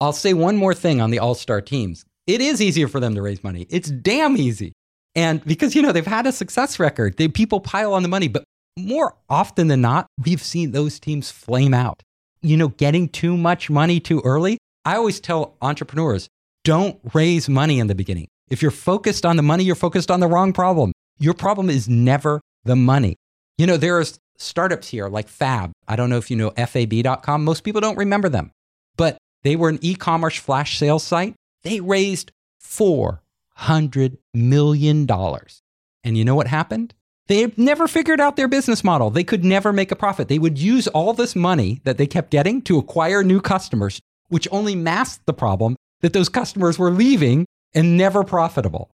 [0.00, 2.04] I'll say one more thing on the all star teams.
[2.28, 3.66] It is easier for them to raise money.
[3.68, 4.74] It's damn easy.
[5.16, 8.28] And because, you know, they've had a success record, they, people pile on the money.
[8.28, 8.44] But
[8.78, 12.00] more often than not, we've seen those teams flame out.
[12.42, 14.56] You know, getting too much money too early.
[14.84, 16.28] I always tell entrepreneurs
[16.62, 18.28] don't raise money in the beginning.
[18.50, 20.92] If you're focused on the money, you're focused on the wrong problem.
[21.18, 23.16] Your problem is never the money.
[23.58, 24.04] You know, there are
[24.36, 25.72] startups here like Fab.
[25.86, 27.44] I don't know if you know FAB.com.
[27.44, 28.50] Most people don't remember them,
[28.96, 31.34] but they were an e commerce flash sales site.
[31.62, 35.06] They raised $400 million.
[35.10, 36.94] And you know what happened?
[37.26, 39.08] They never figured out their business model.
[39.10, 40.28] They could never make a profit.
[40.28, 44.48] They would use all this money that they kept getting to acquire new customers, which
[44.50, 48.90] only masked the problem that those customers were leaving and never profitable.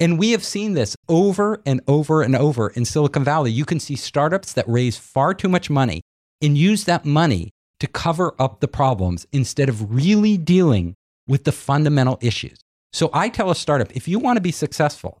[0.00, 3.52] And we have seen this over and over and over in Silicon Valley.
[3.52, 6.02] You can see startups that raise far too much money
[6.42, 10.94] and use that money to cover up the problems instead of really dealing
[11.28, 12.58] with the fundamental issues.
[12.92, 15.18] So I tell a startup if you want to be successful,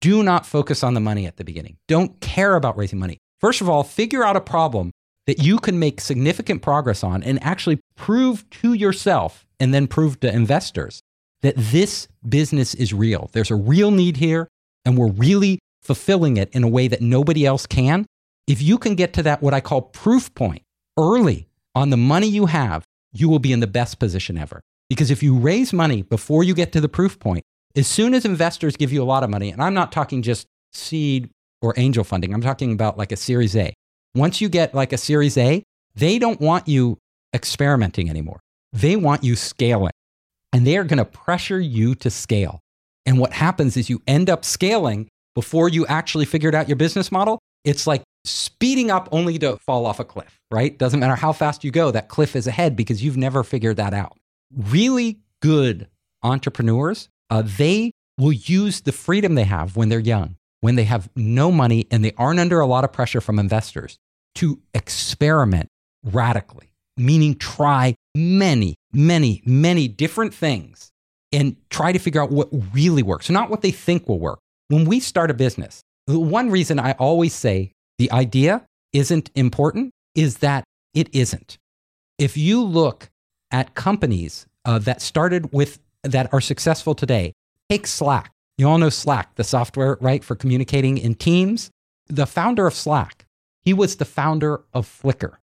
[0.00, 1.76] do not focus on the money at the beginning.
[1.88, 3.18] Don't care about raising money.
[3.40, 4.90] First of all, figure out a problem
[5.26, 10.20] that you can make significant progress on and actually prove to yourself and then prove
[10.20, 11.00] to investors
[11.44, 13.28] that this business is real.
[13.32, 14.48] There's a real need here
[14.86, 18.06] and we're really fulfilling it in a way that nobody else can.
[18.46, 20.62] If you can get to that, what I call proof point
[20.98, 24.62] early on the money you have, you will be in the best position ever.
[24.88, 27.44] Because if you raise money before you get to the proof point,
[27.76, 30.46] as soon as investors give you a lot of money, and I'm not talking just
[30.72, 31.28] seed
[31.60, 33.74] or angel funding, I'm talking about like a Series A.
[34.14, 35.62] Once you get like a Series A,
[35.94, 36.96] they don't want you
[37.34, 38.40] experimenting anymore.
[38.72, 39.92] They want you scaling.
[40.54, 42.60] And they are going to pressure you to scale.
[43.04, 47.12] And what happens is you end up scaling before you actually figured out your business
[47.12, 47.38] model.
[47.64, 50.78] It's like speeding up only to fall off a cliff, right?
[50.78, 53.92] Doesn't matter how fast you go, that cliff is ahead because you've never figured that
[53.92, 54.16] out.
[54.56, 55.88] Really good
[56.22, 61.08] entrepreneurs uh, they will use the freedom they have when they're young, when they have
[61.16, 63.98] no money and they aren't under a lot of pressure from investors
[64.36, 65.68] to experiment
[66.04, 70.90] radically, meaning try many, many, many different things
[71.32, 74.38] and try to figure out what really works, not what they think will work.
[74.68, 79.92] When we start a business, the one reason I always say the idea isn't important
[80.14, 81.58] is that it isn't.
[82.18, 83.10] If you look
[83.50, 87.32] at companies uh, that started with that are successful today.
[87.70, 88.30] Take Slack.
[88.58, 91.70] You all know Slack, the software, right, for communicating in teams.
[92.08, 93.24] The founder of Slack,
[93.62, 95.36] he was the founder of Flickr.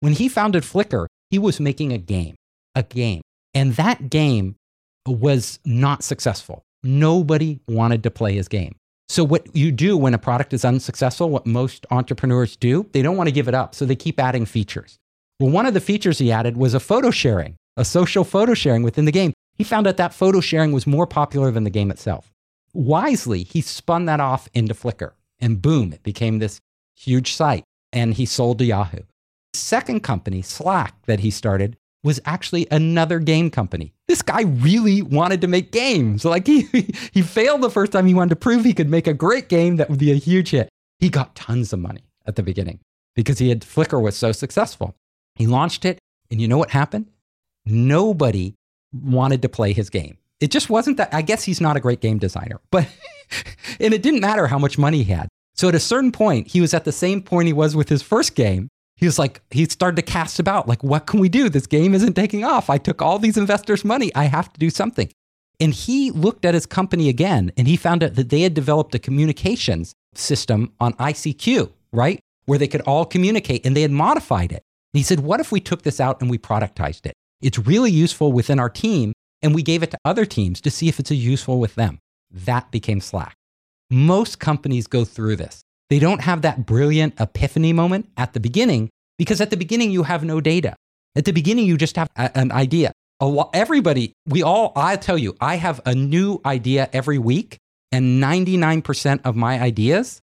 [0.00, 2.34] When he founded Flickr, he was making a game,
[2.74, 3.22] a game.
[3.54, 4.56] And that game
[5.06, 6.62] was not successful.
[6.82, 8.74] Nobody wanted to play his game.
[9.08, 13.16] So, what you do when a product is unsuccessful, what most entrepreneurs do, they don't
[13.16, 13.74] want to give it up.
[13.74, 14.98] So, they keep adding features.
[15.40, 18.82] Well, one of the features he added was a photo sharing, a social photo sharing
[18.84, 19.32] within the game.
[19.58, 22.30] He found out that photo sharing was more popular than the game itself.
[22.72, 26.60] Wisely, he spun that off into Flickr, and boom, it became this
[26.94, 29.02] huge site, and he sold to Yahoo.
[29.54, 33.92] Second company, Slack, that he started was actually another game company.
[34.08, 36.24] This guy really wanted to make games.
[36.24, 36.62] Like he
[37.12, 39.76] he failed the first time he wanted to prove he could make a great game
[39.76, 40.68] that would be a huge hit.
[40.98, 42.80] He got tons of money at the beginning
[43.14, 44.94] because he had Flickr was so successful.
[45.34, 45.98] He launched it
[46.30, 47.06] and you know what happened?
[47.66, 48.54] Nobody
[48.92, 50.16] wanted to play his game.
[50.40, 52.60] It just wasn't that I guess he's not a great game designer.
[52.70, 52.88] But
[53.80, 55.28] and it didn't matter how much money he had.
[55.54, 58.00] So at a certain point, he was at the same point he was with his
[58.00, 58.68] first game
[59.00, 61.48] he was like, he started to cast about, like, what can we do?
[61.48, 62.68] This game isn't taking off.
[62.68, 64.14] I took all these investors' money.
[64.14, 65.10] I have to do something.
[65.58, 68.94] And he looked at his company again and he found out that they had developed
[68.94, 72.20] a communications system on ICQ, right?
[72.44, 74.62] Where they could all communicate and they had modified it.
[74.92, 77.14] And he said, What if we took this out and we productized it?
[77.40, 80.88] It's really useful within our team and we gave it to other teams to see
[80.88, 81.98] if it's useful with them.
[82.30, 83.34] That became Slack.
[83.90, 85.62] Most companies go through this.
[85.90, 88.88] They don't have that brilliant epiphany moment at the beginning
[89.18, 90.76] because at the beginning you have no data.
[91.16, 92.92] At the beginning you just have a, an idea.
[93.20, 97.58] Lo- everybody, we all, I tell you, I have a new idea every week,
[97.92, 100.20] and 99% of my ideas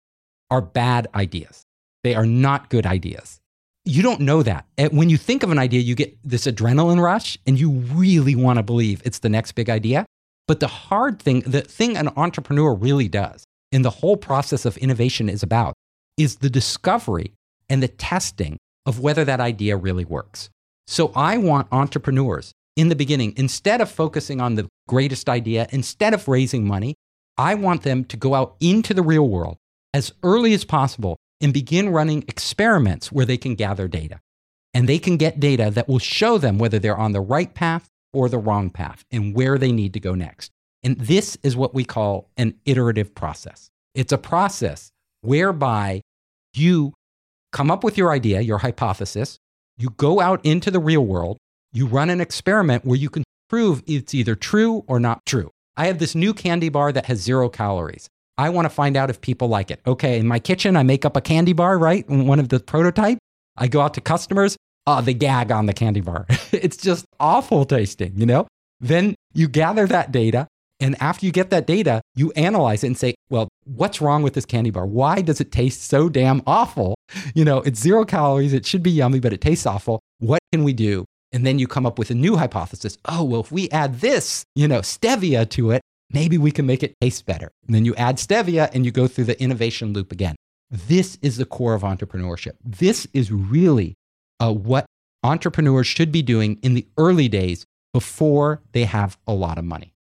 [0.49, 1.63] are bad ideas.
[2.03, 3.37] They are not good ideas.
[3.83, 4.65] You don't know that.
[4.91, 8.57] When you think of an idea, you get this adrenaline rush and you really want
[8.57, 10.05] to believe it's the next big idea.
[10.47, 14.77] But the hard thing, the thing an entrepreneur really does and the whole process of
[14.77, 15.73] innovation is about
[16.17, 17.33] is the discovery
[17.69, 20.49] and the testing of whether that idea really works.
[20.87, 26.13] So I want entrepreneurs in the beginning, instead of focusing on the greatest idea, instead
[26.13, 26.95] of raising money,
[27.37, 29.57] I want them to go out into the real world
[29.93, 34.19] as early as possible and begin running experiments where they can gather data.
[34.73, 37.89] And they can get data that will show them whether they're on the right path
[38.13, 40.51] or the wrong path and where they need to go next.
[40.87, 43.69] And this is what we call an iterative process.
[43.93, 45.99] It's a process whereby
[46.53, 46.93] you
[47.51, 49.37] come up with your idea, your hypothesis,
[49.77, 51.39] you go out into the real world,
[51.73, 55.51] you run an experiment where you can prove it's either true or not true.
[55.75, 58.07] I have this new candy bar that has zero calories.
[58.37, 59.81] I want to find out if people like it.
[59.85, 62.09] Okay, in my kitchen, I make up a candy bar, right?
[62.09, 63.17] One of the prototype.
[63.57, 64.55] I go out to customers.
[64.85, 66.25] Oh, they gag on the candy bar.
[66.53, 68.47] it's just awful tasting, you know?
[68.79, 70.47] Then you gather that data.
[70.79, 74.33] And after you get that data, you analyze it and say, well, what's wrong with
[74.33, 74.85] this candy bar?
[74.85, 76.95] Why does it taste so damn awful?
[77.33, 78.53] You know, it's zero calories.
[78.53, 79.99] It should be yummy, but it tastes awful.
[80.19, 81.05] What can we do?
[81.31, 82.97] And then you come up with a new hypothesis.
[83.05, 86.83] Oh, well, if we add this, you know, stevia to it, maybe we can make
[86.83, 87.51] it taste better.
[87.65, 90.35] And then you add stevia and you go through the innovation loop again.
[90.69, 92.53] This is the core of entrepreneurship.
[92.63, 93.95] This is really
[94.39, 94.85] uh, what
[95.23, 99.93] entrepreneurs should be doing in the early days before they have a lot of money.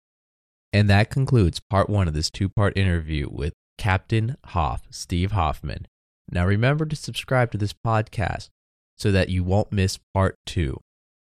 [0.75, 5.87] And that concludes part one of this two part interview with Captain Hoff, Steve Hoffman.
[6.29, 8.49] Now remember to subscribe to this podcast
[8.97, 10.81] so that you won't miss part two.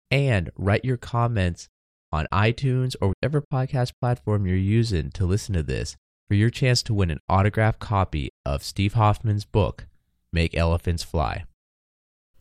[0.10, 1.68] And write your comments
[2.14, 5.98] on iTunes or whatever podcast platform you're using to listen to this
[6.30, 9.86] for your chance to win an autographed copy of Steve Hoffman's book,
[10.32, 11.44] Make Elephants Fly.